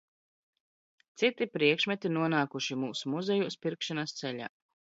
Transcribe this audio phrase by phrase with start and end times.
[1.23, 4.53] Citi priekšmeti nonākuši mūsu muzejos pirkšanas ceļā.